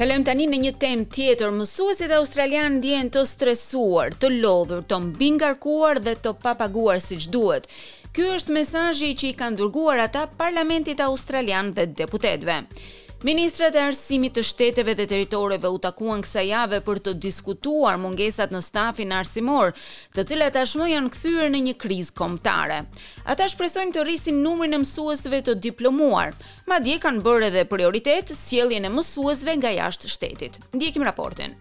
[0.00, 5.28] Kolem tani në një temë tjetër, mësuesit australianë ndjehen të stresuar, të lodhur, të mbi
[5.34, 7.68] ngarkuar dhe të papaguar siç duhet.
[8.16, 12.58] Ky është mesazhi që i kanë dërguar ata parlamentit australian dhe deputetëve.
[13.22, 18.50] Ministrat e arsimit të shteteve dhe teritoreve u takuan kësa jave për të diskutuar mungesat
[18.50, 19.70] në stafin arsimor,
[20.16, 22.80] të cilat tashmë janë kthyer në një krizë kombëtare.
[23.30, 26.34] Ata shpresojnë të rrisin numrin e mësuesve të diplomuar,
[26.74, 30.58] madje kanë bërë edhe prioritet sjelljen e mësuesve nga jashtë shtetit.
[30.74, 31.54] Ndjekim raportin.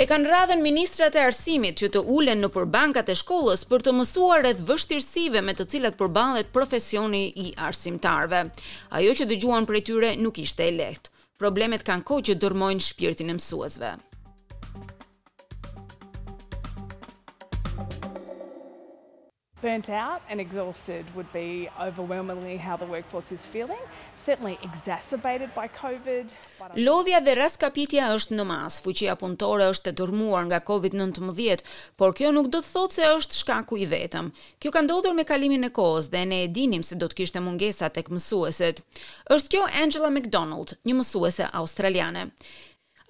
[0.00, 3.92] E kanë radhen ministrat e arsimit që të ulen në përbankat e shkollës për të
[3.98, 8.44] mësuar edhe vështirësive me të cilat përbalet profesioni i arsimtarve.
[8.96, 11.12] Ajo që dëgjuan për e tyre nuk ishte e lehtë.
[11.40, 13.92] Problemet kanë ko që dërmojnë shpirtin e mësuesve.
[19.62, 23.82] Burnt out and exhausted would be overwhelmingly how the workforce is feeling,
[24.14, 26.32] certainly exacerbated by COVID.
[26.88, 31.60] Lodhja dhe raskapitja është në mas, fuqia punëtore është e dërmuar nga COVID-19,
[32.00, 34.32] por kjo nuk do të thotë se është shkaku i vetëm.
[34.64, 37.44] Kjo ka ndodhur me kalimin e kohës dhe ne e dinim se do të kishte
[37.44, 38.80] mungesa tek mësueset.
[39.36, 42.30] Është kjo Angela McDonald, një mësuese australiane.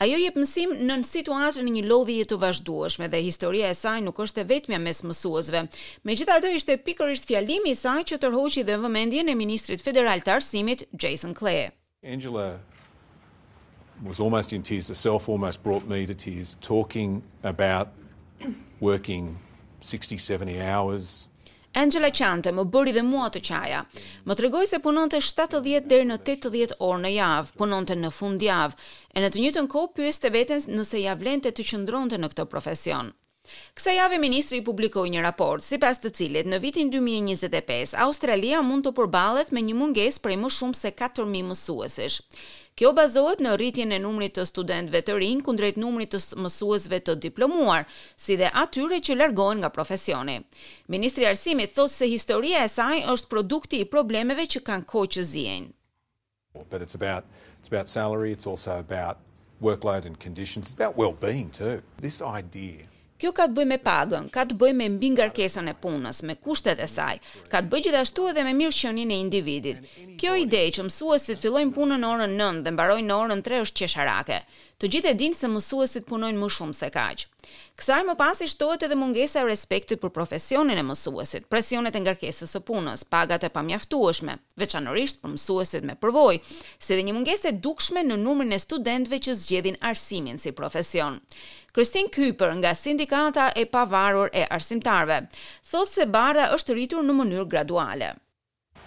[0.00, 3.98] Ajo jep mësim në një situatë në një lodhje të vazhdueshme dhe historia e saj
[4.00, 5.60] nuk është e vetmja mes mësuesve.
[6.08, 10.86] Megjithatë, ishte pikërisht fjalimi i saj që tërhoqi dhe vëmendjen e ministrit federal të arsimit,
[11.02, 11.66] Jason Clay.
[12.00, 12.46] Angela
[14.00, 17.20] was almost in tears herself almost brought me to tears talking
[17.52, 17.92] about
[18.80, 19.28] working
[19.82, 21.12] 60 70 hours
[21.76, 23.82] Angela Chante më bëri dhe mua të qaja.
[24.26, 29.22] Më tregoi se punonte 70 deri në 80 orë në javë, punonte në fundjavë e
[29.24, 33.14] në të njëjtën kohë pyeste veten nëse ia vlente të qëndronte në këtë profesion.
[33.74, 38.62] Kësa jave, Ministri i publikoj një raport, si pas të cilit, në vitin 2025, Australia
[38.66, 42.20] mund të përbalet me një munges prej më shumë se 4.000 mësuesish.
[42.78, 47.16] Kjo bazohet në rritjen e numrit të studentëve të rinj kundrejt numrit të mësuesve të
[47.26, 50.38] diplomuar, si dhe atyre që largohen nga profesioni.
[50.88, 55.12] Ministri i Arsimit thotë se historia e saj është produkti i problemeve që kanë kohë
[55.18, 55.66] që zihen.
[56.70, 57.24] But it's about
[57.60, 59.18] it's about salary, it's also about
[59.62, 61.80] workload and conditions, it's about well-being too.
[62.00, 62.88] This idea
[63.20, 66.38] Kjo ka të bëjë me pagën, ka të bëjë me mbi ngarkesën e punës, me
[66.40, 67.18] kushtet e saj,
[67.52, 69.82] ka të bëjë gjithashtu edhe me mirëqenien e individit.
[70.20, 73.82] Kjo ide që mësuesit fillojnë punën në orën 9 dhe mbarojnë në orën 3 është
[73.82, 74.40] qesharake.
[74.80, 77.26] Të gjithë e dinë se mësuesit punojnë më shumë se kaq.
[77.80, 82.00] Kësaj më pas i shtohet edhe mungesa e respektit për profesionin e mësuesit, presionet e
[82.06, 86.40] ngarkesës së punës, pagat e pamjaftueshme, veçanërisht për mësuesit me përvojë,
[86.80, 91.20] si dhe një mungesë e dukshme në numrin e studentëve që zgjedhin arsimin si profesion.
[91.72, 95.22] Christine Kyper nga Sindi gjykata e pavarur e arsimtarve.
[95.70, 98.12] Thot se bara është rritur në mënyrë graduale.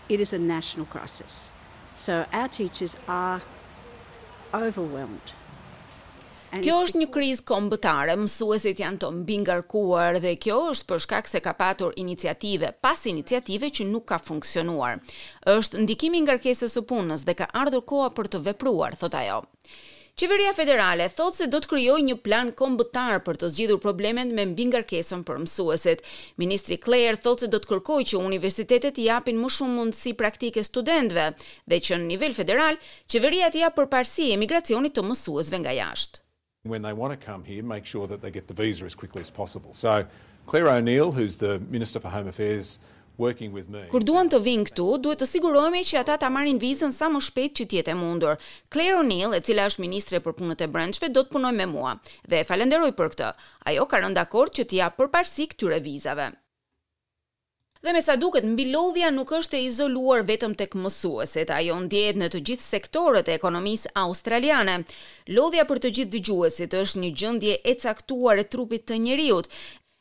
[0.09, 1.51] It is a national crisis.
[1.95, 3.41] So our teachers are
[4.53, 5.35] overwhelmed.
[6.53, 11.39] Kjo është një krizë kombëtare, mësuesit janë të mbingarkuar dhe kjo është për shkak se
[11.41, 14.99] ka patur iniciative, pas iniciative që nuk ka funksionuar.
[15.49, 19.41] Është ndikimi i ngarkesës së punës dhe ka ardhur koha për të vepruar, thot ajo.
[20.13, 24.43] Qeveria federale thotë se do të kryoj një plan kombëtar për të zgjidur problemet me
[24.45, 26.03] mbingar kesën për mësueset.
[26.43, 30.61] Ministri Claire thotë se do të kërkoj që universitetet i apin më shumë mundësi praktike
[30.69, 32.77] studentve dhe që në nivel federal,
[33.15, 36.21] qeveria të ja për parsi e migracionit të mësuesve nga jashtë.
[36.73, 39.25] When they want to come here, make sure that they get the visa as quickly
[39.25, 39.73] as possible.
[39.73, 40.05] So,
[40.45, 42.77] Claire O'Neill, who's the Minister for Home Affairs,
[43.91, 47.19] Kur duan të vinë këtu, duhet të sigurohemi që ata ta marrin vizën sa më
[47.27, 48.39] shpejt që të jetë e mundur.
[48.73, 51.91] Claire O'Neill, e cila është ministre për punët e brendshme, do të punojë me mua
[52.25, 53.29] dhe e falenderoj për këtë.
[53.69, 56.31] Ajo ka rënë dakord që t'i jap përparësi këtyre vizave.
[57.83, 62.17] Dhe me sa duket, mbi lodhja nuk është e izoluar vetëm tek mësueset, ajo ndjehet
[62.21, 64.77] në të gjithë sektorët e ekonomisë australiane.
[65.35, 69.51] Lodhja për të gjithë dëgjuesit është një gjendje e caktuar e trupit të njerëzit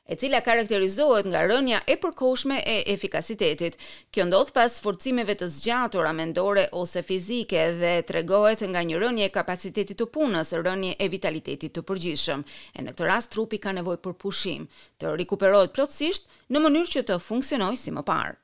[0.05, 3.77] e cila karakterizohet nga rënja e përkohshme e efikasitetit.
[4.11, 9.33] Kjo ndodh pas forcimeve të zgjatura mendore ose fizike dhe tregohet nga një rënje e
[9.39, 12.45] kapacitetit të punës, rënje e vitalitetit të përgjithshëm.
[12.77, 14.67] E në këtë rast trupi ka nevojë për pushim,
[14.99, 18.42] të rikuperohet plotësisht në mënyrë që të funksionojë si më parë.